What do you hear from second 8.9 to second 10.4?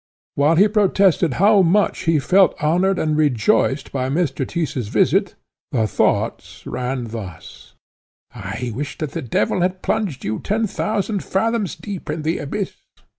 that the devil had plunged you